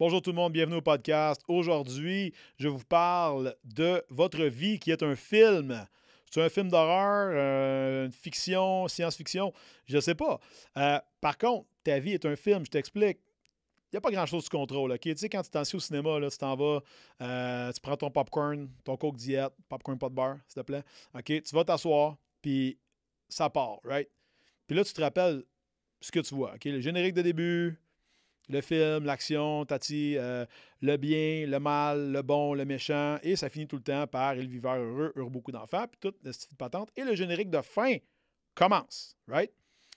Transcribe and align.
Bonjour 0.00 0.22
tout 0.22 0.30
le 0.30 0.36
monde, 0.36 0.52
bienvenue 0.52 0.76
au 0.76 0.80
podcast. 0.80 1.42
Aujourd'hui, 1.48 2.32
je 2.56 2.68
vous 2.68 2.84
parle 2.84 3.56
de 3.64 4.00
votre 4.10 4.44
vie 4.44 4.78
qui 4.78 4.92
est 4.92 5.02
un 5.02 5.16
film. 5.16 5.84
C'est 6.30 6.40
un 6.40 6.48
film 6.48 6.68
d'horreur, 6.68 7.32
euh, 7.32 8.06
une 8.06 8.12
fiction, 8.12 8.86
science-fiction, 8.86 9.52
je 9.86 9.96
ne 9.96 10.00
sais 10.00 10.14
pas. 10.14 10.38
Euh, 10.76 11.00
par 11.20 11.36
contre, 11.36 11.66
ta 11.82 11.98
vie 11.98 12.12
est 12.12 12.24
un 12.26 12.36
film, 12.36 12.64
je 12.64 12.70
t'explique. 12.70 13.18
Il 13.86 13.94
n'y 13.94 13.96
a 13.96 14.00
pas 14.00 14.12
grand-chose 14.12 14.44
de 14.44 14.48
contrôle. 14.50 14.92
ok? 14.92 15.00
Tu 15.00 15.16
sais, 15.16 15.28
quand 15.28 15.42
tu 15.42 15.50
t'en 15.50 15.62
au 15.62 15.80
cinéma, 15.80 16.20
là, 16.20 16.30
tu 16.30 16.38
t'en 16.38 16.54
vas, 16.54 16.80
euh, 17.20 17.72
tu 17.72 17.80
prends 17.80 17.96
ton 17.96 18.12
popcorn, 18.12 18.70
ton 18.84 18.96
coke 18.96 19.16
diète, 19.16 19.52
popcorn 19.68 19.98
pas 19.98 20.10
de 20.10 20.14
beurre, 20.14 20.38
s'il 20.46 20.62
te 20.62 20.64
plaît. 20.64 20.84
OK, 21.12 21.24
tu 21.24 21.54
vas 21.56 21.64
t'asseoir, 21.64 22.16
puis 22.40 22.78
ça 23.28 23.50
part, 23.50 23.80
right? 23.82 24.08
Puis 24.68 24.76
là, 24.76 24.84
tu 24.84 24.92
te 24.92 25.00
rappelles 25.00 25.42
ce 26.00 26.12
que 26.12 26.20
tu 26.20 26.36
vois. 26.36 26.54
ok? 26.54 26.66
Le 26.66 26.80
générique 26.80 27.14
de 27.14 27.22
début, 27.22 27.80
le 28.48 28.60
film, 28.60 29.04
l'action, 29.04 29.64
tati, 29.64 30.16
euh, 30.16 30.46
le 30.80 30.96
bien, 30.96 31.46
le 31.46 31.58
mal, 31.58 32.12
le 32.12 32.22
bon, 32.22 32.54
le 32.54 32.64
méchant, 32.64 33.18
et 33.22 33.36
ça 33.36 33.48
finit 33.48 33.66
tout 33.66 33.76
le 33.76 33.82
temps 33.82 34.06
par 34.06 34.34
le 34.34 34.42
viveur 34.42 34.76
heureux, 34.76 35.12
heureux 35.16 35.30
beaucoup 35.30 35.52
d'enfants, 35.52 35.86
puis 35.86 35.98
toute 36.00 36.16
la 36.24 36.32
petite 36.32 36.56
patente. 36.56 36.90
Et 36.96 37.04
le 37.04 37.14
générique 37.14 37.50
de 37.50 37.60
fin 37.60 37.96
commence, 38.54 39.16
right? 39.26 39.52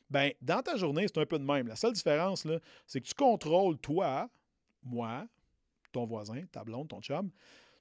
Ben, 0.09 0.33
dans 0.41 0.61
ta 0.61 0.75
journée, 0.75 1.05
c'est 1.07 1.19
un 1.19 1.25
peu 1.25 1.39
de 1.39 1.45
même. 1.45 1.67
La 1.67 1.77
seule 1.77 1.93
différence, 1.93 2.45
c'est 2.85 2.99
que 2.99 3.07
tu 3.07 3.13
contrôles 3.13 3.77
toi, 3.77 4.29
moi, 4.83 5.25
ton 5.91 6.05
voisin, 6.05 6.43
ta 6.51 6.63
blonde, 6.63 6.89
ton 6.89 7.01
chum, 7.01 7.31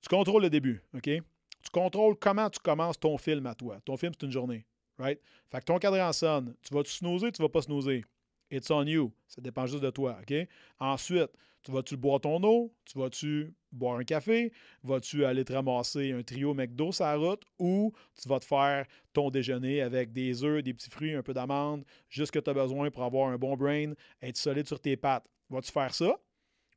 tu 0.00 0.08
contrôles 0.08 0.42
le 0.42 0.50
début, 0.50 0.82
OK? 0.94 1.02
Tu 1.02 1.70
contrôles 1.72 2.16
comment 2.16 2.48
tu 2.48 2.60
commences 2.60 2.98
ton 2.98 3.18
film 3.18 3.46
à 3.46 3.54
toi. 3.54 3.80
Ton 3.84 3.96
film, 3.96 4.12
c'est 4.18 4.26
une 4.26 4.32
journée, 4.32 4.64
right? 4.98 5.20
Fait 5.50 5.58
que 5.58 5.64
ton 5.64 5.78
cadran 5.78 6.12
sonne. 6.12 6.54
Tu 6.62 6.72
vas-tu 6.72 6.92
snoozer, 6.92 7.32
tu 7.32 7.42
vas 7.42 7.48
pas 7.48 7.62
snoozer. 7.62 8.04
It's 8.50 8.70
on 8.70 8.84
you. 8.86 9.12
Ça 9.26 9.40
dépend 9.40 9.66
juste 9.66 9.82
de 9.82 9.90
toi, 9.90 10.18
OK? 10.20 10.34
Ensuite, 10.78 11.30
tu 11.62 11.72
vas-tu 11.72 11.96
boire 11.96 12.20
ton 12.20 12.42
eau? 12.42 12.72
Tu 12.84 12.98
vas-tu 12.98 13.52
boire 13.70 13.98
un 13.98 14.04
café? 14.04 14.52
Vas-tu 14.82 15.24
aller 15.24 15.44
te 15.44 15.52
ramasser 15.52 16.12
un 16.12 16.22
trio 16.22 16.54
McDo 16.54 16.90
sur 16.90 17.04
la 17.04 17.16
route? 17.16 17.42
Ou 17.58 17.92
tu 18.20 18.28
vas 18.28 18.40
te 18.40 18.46
faire 18.46 18.86
ton 19.12 19.30
déjeuner 19.30 19.82
avec 19.82 20.12
des 20.12 20.42
œufs, 20.42 20.62
des 20.62 20.72
petits 20.72 20.90
fruits, 20.90 21.14
un 21.14 21.22
peu 21.22 21.34
d'amandes, 21.34 21.84
juste 22.08 22.28
ce 22.28 22.32
que 22.32 22.42
tu 22.42 22.50
as 22.50 22.54
besoin 22.54 22.90
pour 22.90 23.04
avoir 23.04 23.28
un 23.28 23.36
bon 23.36 23.56
brain, 23.56 23.92
être 24.22 24.36
solide 24.36 24.66
sur 24.66 24.80
tes 24.80 24.96
pattes. 24.96 25.26
Vas-tu 25.50 25.70
faire 25.70 25.94
ça? 25.94 26.18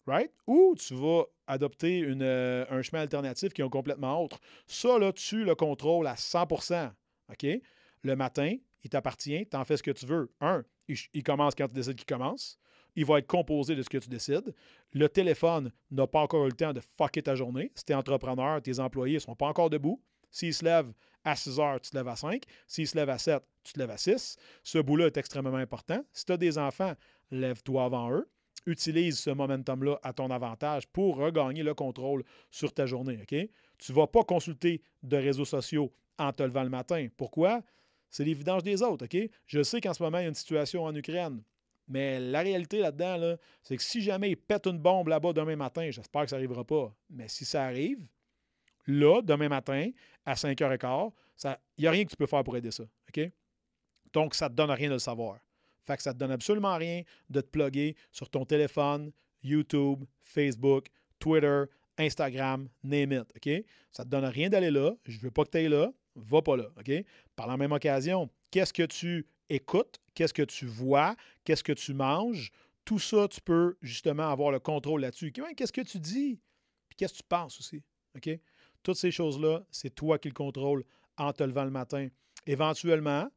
Right? 0.06 0.32
Ou 0.48 0.76
tu 0.78 0.96
vas 0.96 1.24
adopter 1.48 2.00
une, 2.00 2.22
euh, 2.22 2.66
un 2.70 2.82
chemin 2.82 3.02
alternatif 3.04 3.54
qui 3.54 3.62
est 3.62 3.70
complètement 3.70 4.22
autre. 4.22 4.40
Ça, 4.68 5.00
là, 5.00 5.14
tu 5.14 5.46
le 5.46 5.56
contrôles 5.56 6.08
à 6.08 6.16
100% 6.16 6.92
OK? 7.30 7.62
Le 8.04 8.16
matin, 8.16 8.56
il 8.84 8.90
t'appartient, 8.90 9.48
tu 9.50 9.58
en 9.58 9.64
fais 9.64 9.78
ce 9.78 9.84
que 9.84 9.92
tu 9.92 10.06
veux. 10.06 10.32
Un, 10.42 10.64
il, 10.88 11.24
commence 11.24 11.56
quand 11.56 11.68
tu 11.68 11.74
décides 11.74 11.96
qu'il 11.96 12.06
commence. 12.06 12.58
Il 12.96 13.06
va 13.06 13.20
être 13.20 13.28
composé 13.28 13.76
de 13.76 13.82
ce 13.82 13.90
que 13.90 13.98
tu 13.98 14.10
décides. 14.10 14.54
Le 14.92 15.10
téléphone 15.10 15.72
n'a 15.90 16.06
pas 16.06 16.20
encore 16.20 16.46
eu 16.46 16.50
le 16.50 16.56
temps 16.56 16.74
de 16.74 16.82
fucker 16.82 17.24
ta 17.24 17.36
journée. 17.36 17.72
Si 17.76 17.86
tu 17.86 17.94
es 17.94 17.96
entrepreneur, 17.96 18.62
tes 18.62 18.80
employés 18.80 19.16
ne 19.16 19.20
sont 19.20 19.36
pas 19.36 19.48
encore 19.48 19.70
debout. 19.70 20.02
S'ils 20.30 20.54
se 20.54 20.66
lèvent 20.66 20.94
à 21.24 21.36
6 21.36 21.60
heures, 21.60 21.80
tu 21.80 21.92
te 21.92 21.96
lèves 21.96 22.08
à 22.08 22.16
5. 22.16 22.44
S'ils 22.68 22.88
se 22.88 22.96
lèvent 22.96 23.10
à 23.10 23.18
7, 23.18 23.42
tu 23.64 23.74
te 23.74 23.80
lèves 23.80 23.90
à 23.90 23.98
6. 23.98 24.36
Ce 24.64 24.78
bout-là 24.78 25.08
est 25.08 25.18
extrêmement 25.18 25.56
important. 25.56 26.04
Si 26.12 26.26
tu 26.26 26.34
as 26.34 26.38
des 26.38 26.58
enfants, 26.58 26.94
lève-toi 27.32 27.84
avant 27.84 28.12
eux. 28.12 28.30
Utilise 28.66 29.20
ce 29.20 29.30
momentum-là 29.30 30.00
à 30.04 30.14
ton 30.14 30.30
avantage 30.30 30.88
pour 30.88 31.18
regagner 31.18 31.64
le 31.64 31.74
contrôle 31.74 32.24
sur 32.50 32.74
ta 32.74 32.86
journée. 32.86 33.20
Tu 33.28 33.92
ne 33.92 33.96
vas 33.96 34.08
pas 34.08 34.24
consulter 34.24 34.82
de 35.02 35.18
réseaux 35.18 35.46
sociaux 35.46 35.94
en 36.18 36.32
te 36.32 36.44
levant 36.44 36.64
le 36.64 36.70
matin. 36.70 37.08
Pourquoi? 37.18 37.62
C'est 38.14 38.24
les 38.24 38.36
des 38.36 38.84
autres, 38.84 39.06
OK? 39.06 39.30
Je 39.48 39.64
sais 39.64 39.82
qu'en 39.82 39.92
ce 39.92 40.04
moment, 40.04 40.20
il 40.20 40.22
y 40.22 40.26
a 40.26 40.30
une 40.30 40.36
situation 40.36 40.84
en 40.84 40.96
Ukraine. 40.96 41.42
Mais 41.88 42.20
la 42.20 42.42
réalité 42.42 42.78
là-dedans, 42.78 43.38
c'est 43.64 43.76
que 43.76 43.82
si 43.82 44.02
jamais 44.02 44.30
ils 44.30 44.38
pètent 44.38 44.68
une 44.68 44.78
bombe 44.78 45.08
là-bas 45.08 45.34
demain 45.34 45.56
matin, 45.56 45.90
j'espère 45.90 46.22
que 46.22 46.30
ça 46.30 46.36
n'arrivera 46.36 46.64
pas. 46.64 46.96
Mais 47.10 47.28
si 47.28 47.44
ça 47.44 47.64
arrive, 47.64 48.06
là, 48.86 49.20
demain 49.24 49.50
matin, 49.50 49.90
à 50.28 50.36
5h15, 50.36 51.12
il 51.44 51.82
n'y 51.82 51.88
a 51.88 51.92
rien 51.92 52.06
que 52.06 52.12
tu 52.12 52.16
peux 52.16 52.28
faire 52.28 52.44
pour 52.44 52.56
aider 52.56 52.70
ça. 52.70 52.84
OK? 52.84 53.32
Donc, 54.14 54.36
ça 54.36 54.46
ne 54.46 54.50
te 54.50 54.58
donne 54.58 54.70
rien 54.70 54.90
de 54.90 54.94
le 54.94 55.00
savoir. 55.00 55.40
Fait 55.84 55.98
que 55.98 56.04
ça 56.04 56.12
ne 56.12 56.14
te 56.14 56.20
donne 56.20 56.32
absolument 56.32 56.78
rien 56.78 57.02
de 57.32 57.42
te 57.42 57.48
plugger 57.48 57.96
sur 58.12 58.30
ton 58.30 58.46
téléphone, 58.46 59.12
YouTube, 59.42 60.06
Facebook, 60.22 60.86
Twitter, 61.18 61.64
Instagram, 61.98 62.70
name 62.84 63.12
it. 63.12 63.34
OK? 63.36 63.66
Ça 63.92 64.04
ne 64.04 64.06
te 64.06 64.10
donne 64.10 64.26
rien 64.26 64.50
d'aller 64.50 64.70
là. 64.70 64.92
Je 65.08 65.18
ne 65.18 65.22
veux 65.24 65.32
pas 65.32 65.46
que 65.46 65.50
tu 65.50 65.58
ailles 65.58 65.70
là 65.70 65.92
va 66.16 66.42
pas 66.42 66.58
là. 66.58 66.70
Par 67.36 67.48
la 67.48 67.58
même 67.58 67.72
occasion, 67.72 68.30
qu'est-ce 68.52 68.74
que 68.74 68.84
tu 68.84 69.26
écoutes? 69.50 70.00
Qu'est-ce 70.14 70.34
que 70.34 70.44
tu 70.44 70.66
vois? 70.66 71.16
Qu'est-ce 71.44 71.64
que 71.64 71.74
tu 71.74 71.94
manges? 71.94 72.52
Tout 72.86 73.00
ça, 73.00 73.28
tu 73.28 73.42
peux 73.42 73.78
justement 73.82 74.30
avoir 74.30 74.52
le 74.52 74.60
contrôle 74.60 75.02
là-dessus. 75.02 75.32
Qu'est-ce 75.32 75.72
que 75.72 75.82
tu 75.82 76.00
dis? 76.00 76.40
Puis 76.90 76.98
qu'est-ce 76.98 77.14
que 77.14 77.18
tu 77.20 77.28
penses 77.28 77.60
aussi? 77.60 77.82
Toutes 78.84 78.98
ces 78.98 79.12
choses-là, 79.12 79.64
c'est 79.72 79.96
toi 79.96 80.20
qui 80.20 80.28
le 80.28 80.34
contrôles 80.34 80.84
en 81.18 81.32
te 81.32 81.44
levant 81.44 81.64
le 81.64 81.72
matin. 81.72 82.08
Éventuellement, 82.46 83.30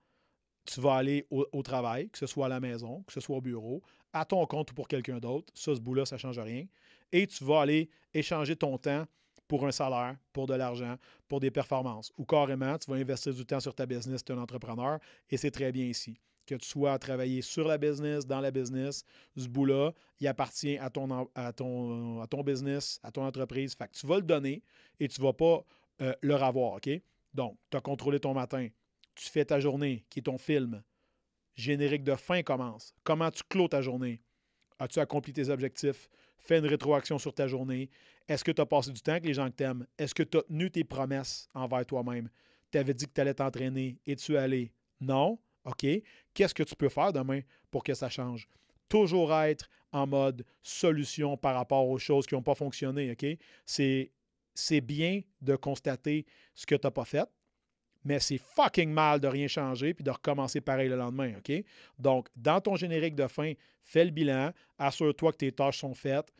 tu 0.64 0.80
vas 0.80 0.96
aller 0.96 1.26
au, 1.30 1.62
travail, 1.62 2.10
que 2.10 2.18
ce 2.18 2.26
soit 2.26 2.46
à 2.46 2.48
la 2.48 2.60
maison, 2.60 3.02
que 3.06 3.12
ce 3.12 3.20
soit 3.20 3.36
au 3.36 3.40
bureau, 3.40 3.82
à 4.12 4.24
ton 4.24 4.44
compte 4.46 4.72
ou 4.72 4.74
pour 4.74 4.88
quelqu'un 4.88 5.18
d'autre. 5.18 5.52
Ça, 5.54 5.74
ce 5.74 5.80
bout-là, 5.80 6.04
ça 6.04 6.16
ne 6.16 6.20
change 6.20 6.38
rien. 6.38 6.66
Et 7.12 7.26
tu 7.26 7.44
vas 7.44 7.60
aller 7.60 7.88
échanger 8.12 8.56
ton 8.56 8.76
temps 8.78 9.06
pour 9.48 9.66
un 9.66 9.70
salaire, 9.70 10.16
pour 10.32 10.46
de 10.46 10.54
l'argent, 10.54 10.96
pour 11.28 11.40
des 11.40 11.50
performances. 11.50 12.12
Ou 12.16 12.24
carrément, 12.24 12.76
tu 12.78 12.90
vas 12.90 12.96
investir 12.96 13.34
du 13.34 13.44
temps 13.44 13.60
sur 13.60 13.74
ta 13.74 13.86
business, 13.86 14.24
tu 14.24 14.32
es 14.32 14.34
un 14.34 14.40
entrepreneur, 14.40 14.98
et 15.30 15.36
c'est 15.36 15.50
très 15.50 15.72
bien 15.72 15.84
ici. 15.84 16.20
Que 16.46 16.54
tu 16.54 16.68
sois 16.68 16.92
à 16.92 16.98
travailler 16.98 17.42
sur 17.42 17.66
la 17.66 17.76
business, 17.76 18.24
dans 18.26 18.40
la 18.40 18.52
business, 18.52 19.04
ce 19.36 19.48
bout-là, 19.48 19.92
il 20.20 20.28
appartient 20.28 20.78
à 20.78 20.90
ton, 20.90 21.28
à, 21.34 21.52
ton, 21.52 22.20
à 22.20 22.26
ton 22.28 22.42
business, 22.42 23.00
à 23.02 23.10
ton 23.10 23.24
entreprise. 23.24 23.74
Fait 23.74 23.88
que 23.88 23.94
tu 23.94 24.06
vas 24.06 24.16
le 24.16 24.22
donner 24.22 24.62
et 25.00 25.08
tu 25.08 25.20
ne 25.20 25.26
vas 25.26 25.32
pas 25.32 25.64
euh, 26.02 26.14
le 26.20 26.34
revoir, 26.36 26.74
OK? 26.74 26.88
Donc, 27.34 27.58
tu 27.70 27.76
as 27.76 27.80
contrôlé 27.80 28.20
ton 28.20 28.32
matin. 28.32 28.68
Tu 29.16 29.28
fais 29.28 29.44
ta 29.44 29.58
journée, 29.58 30.04
qui 30.08 30.20
est 30.20 30.22
ton 30.22 30.38
film. 30.38 30.82
Générique 31.56 32.04
de 32.04 32.14
fin 32.14 32.42
commence. 32.42 32.94
Comment 33.02 33.30
tu 33.30 33.42
clôt 33.48 33.66
ta 33.66 33.82
journée? 33.82 34.20
As-tu 34.78 34.98
accompli 34.98 35.32
tes 35.32 35.48
objectifs? 35.48 36.08
Fais 36.38 36.58
une 36.58 36.66
rétroaction 36.66 37.18
sur 37.18 37.32
ta 37.32 37.48
journée. 37.48 37.88
Est-ce 38.28 38.44
que 38.44 38.52
tu 38.52 38.60
as 38.60 38.66
passé 38.66 38.92
du 38.92 39.00
temps 39.00 39.12
avec 39.12 39.24
les 39.24 39.34
gens 39.34 39.48
que 39.50 39.56
tu 39.56 39.64
aimes? 39.64 39.86
Est-ce 39.98 40.14
que 40.14 40.22
tu 40.22 40.38
as 40.38 40.42
tenu 40.42 40.70
tes 40.70 40.84
promesses 40.84 41.48
envers 41.54 41.84
toi-même? 41.86 42.28
Tu 42.70 42.78
avais 42.78 42.94
dit 42.94 43.06
que 43.06 43.12
tu 43.12 43.20
allais 43.20 43.34
t'entraîner. 43.34 43.98
Es-tu 44.06 44.36
allé? 44.36 44.72
Non? 45.00 45.38
OK. 45.64 45.86
Qu'est-ce 46.34 46.54
que 46.54 46.62
tu 46.62 46.76
peux 46.76 46.88
faire 46.88 47.12
demain 47.12 47.40
pour 47.70 47.82
que 47.82 47.94
ça 47.94 48.08
change? 48.08 48.48
Toujours 48.88 49.34
être 49.34 49.68
en 49.92 50.06
mode 50.06 50.44
solution 50.62 51.36
par 51.36 51.54
rapport 51.54 51.88
aux 51.88 51.98
choses 51.98 52.26
qui 52.26 52.34
n'ont 52.34 52.42
pas 52.42 52.54
fonctionné. 52.54 53.10
OK? 53.12 53.26
C'est, 53.64 54.12
c'est 54.54 54.80
bien 54.80 55.22
de 55.40 55.56
constater 55.56 56.26
ce 56.54 56.66
que 56.66 56.74
tu 56.74 56.86
n'as 56.86 56.90
pas 56.90 57.04
fait, 57.04 57.28
mais 58.06 58.20
c'est 58.20 58.38
fucking 58.38 58.90
mal 58.90 59.18
de 59.18 59.26
rien 59.26 59.48
changer 59.48 59.92
puis 59.92 60.04
de 60.04 60.10
recommencer 60.10 60.60
pareil 60.60 60.88
le 60.88 60.96
lendemain, 60.96 61.32
OK? 61.38 61.52
Donc, 61.98 62.28
dans 62.36 62.60
ton 62.60 62.76
générique 62.76 63.16
de 63.16 63.26
fin, 63.26 63.52
fais 63.82 64.04
le 64.04 64.12
bilan, 64.12 64.52
assure-toi 64.78 65.32
que 65.32 65.38
tes 65.38 65.50
tâches 65.50 65.78
sont 65.78 65.92
faites. 65.92 66.32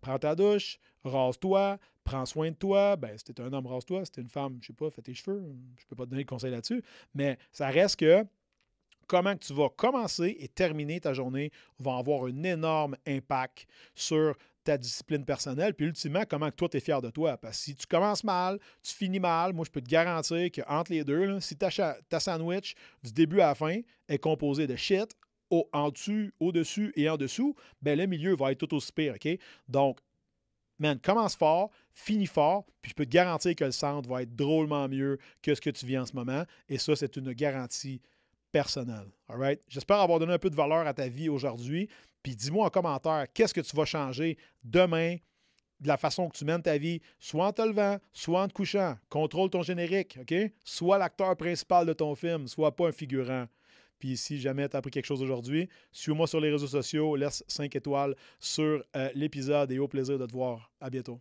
prends 0.00 0.18
ta 0.18 0.34
douche, 0.34 0.78
rase-toi, 1.04 1.78
prends 2.02 2.26
soin 2.26 2.50
de 2.50 2.56
toi. 2.56 2.96
Ben, 2.96 3.16
si 3.16 3.24
t'es 3.24 3.40
un 3.40 3.52
homme, 3.52 3.66
rase-toi. 3.66 4.04
Si 4.04 4.10
t'es 4.10 4.22
une 4.22 4.28
femme, 4.28 4.58
je 4.60 4.66
sais 4.66 4.72
pas, 4.72 4.90
fais 4.90 5.02
tes 5.02 5.14
cheveux. 5.14 5.40
Je 5.76 5.86
peux 5.86 5.94
pas 5.94 6.04
te 6.04 6.10
donner 6.10 6.24
de 6.24 6.28
conseils 6.28 6.50
là-dessus. 6.50 6.82
Mais 7.14 7.38
ça 7.52 7.68
reste 7.68 8.00
que 8.00 8.26
comment 9.06 9.36
tu 9.36 9.52
vas 9.52 9.68
commencer 9.68 10.36
et 10.38 10.48
terminer 10.48 11.00
ta 11.00 11.12
journée 11.12 11.50
va 11.78 11.96
avoir 11.96 12.24
un 12.24 12.42
énorme 12.42 12.96
impact 13.06 13.66
sur 13.94 14.34
ta 14.64 14.78
discipline 14.78 15.24
personnelle, 15.24 15.74
puis 15.74 15.86
ultimement, 15.86 16.24
comment 16.28 16.50
toi, 16.50 16.68
tu 16.68 16.78
es 16.78 16.80
fier 16.80 17.00
de 17.00 17.10
toi. 17.10 17.36
Parce 17.36 17.58
que 17.58 17.64
si 17.64 17.74
tu 17.74 17.86
commences 17.86 18.24
mal, 18.24 18.58
tu 18.82 18.94
finis 18.94 19.20
mal, 19.20 19.52
moi, 19.52 19.64
je 19.66 19.70
peux 19.70 19.82
te 19.82 19.88
garantir 19.88 20.50
qu'entre 20.50 20.90
les 20.90 21.04
deux, 21.04 21.38
si 21.40 21.56
ta, 21.56 21.70
sandwich, 22.18 22.74
du 23.02 23.12
début 23.12 23.40
à 23.40 23.48
la 23.48 23.54
fin, 23.54 23.80
est 24.08 24.18
composé 24.18 24.66
de 24.66 24.74
shit, 24.74 25.14
au, 25.50 25.68
en 25.72 25.90
dessus, 25.90 26.32
au-dessus 26.40 26.92
et 26.96 27.08
en 27.08 27.16
dessous, 27.16 27.54
ben 27.82 27.98
le 27.98 28.06
milieu 28.06 28.34
va 28.34 28.52
être 28.52 28.66
tout 28.66 28.74
aussi 28.74 28.90
pire, 28.90 29.14
OK? 29.14 29.38
Donc, 29.68 30.00
man, 30.78 30.98
commence 30.98 31.36
fort, 31.36 31.70
finis 31.92 32.26
fort, 32.26 32.64
puis 32.80 32.90
je 32.90 32.94
peux 32.94 33.04
te 33.04 33.10
garantir 33.10 33.54
que 33.54 33.64
le 33.64 33.72
centre 33.72 34.08
va 34.08 34.22
être 34.22 34.34
drôlement 34.34 34.88
mieux 34.88 35.18
que 35.42 35.54
ce 35.54 35.60
que 35.60 35.70
tu 35.70 35.84
vis 35.86 35.98
en 35.98 36.06
ce 36.06 36.14
moment. 36.14 36.44
Et 36.68 36.78
ça, 36.78 36.96
c'est 36.96 37.16
une 37.16 37.32
garantie 37.34 38.00
right? 39.28 39.60
J'espère 39.68 40.00
avoir 40.00 40.18
donné 40.18 40.32
un 40.32 40.38
peu 40.38 40.50
de 40.50 40.56
valeur 40.56 40.86
à 40.86 40.94
ta 40.94 41.08
vie 41.08 41.28
aujourd'hui. 41.28 41.88
Puis 42.22 42.34
dis-moi 42.34 42.66
en 42.66 42.70
commentaire, 42.70 43.26
qu'est-ce 43.32 43.52
que 43.54 43.60
tu 43.60 43.76
vas 43.76 43.84
changer 43.84 44.38
demain 44.62 45.16
de 45.80 45.88
la 45.88 45.96
façon 45.96 46.28
que 46.28 46.36
tu 46.36 46.44
mènes 46.44 46.62
ta 46.62 46.78
vie, 46.78 47.00
soit 47.18 47.46
en 47.46 47.52
te 47.52 47.62
levant, 47.62 47.98
soit 48.12 48.42
en 48.42 48.48
te 48.48 48.54
couchant. 48.54 48.96
Contrôle 49.10 49.50
ton 49.50 49.62
générique, 49.62 50.18
OK? 50.20 50.34
Sois 50.64 50.98
l'acteur 50.98 51.36
principal 51.36 51.86
de 51.86 51.92
ton 51.92 52.14
film, 52.14 52.48
sois 52.48 52.74
pas 52.74 52.88
un 52.88 52.92
figurant. 52.92 53.46
Puis 53.98 54.16
si 54.16 54.40
jamais 54.40 54.68
tu 54.68 54.76
as 54.76 54.78
appris 54.78 54.90
quelque 54.90 55.06
chose 55.06 55.22
aujourd'hui, 55.22 55.68
suis-moi 55.92 56.26
sur 56.26 56.40
les 56.40 56.50
réseaux 56.50 56.66
sociaux, 56.66 57.16
laisse 57.16 57.44
5 57.48 57.74
étoiles 57.76 58.14
sur 58.40 58.82
euh, 58.96 59.10
l'épisode 59.14 59.70
et 59.72 59.78
au 59.78 59.88
plaisir 59.88 60.18
de 60.18 60.26
te 60.26 60.32
voir. 60.32 60.70
À 60.80 60.90
bientôt. 60.90 61.20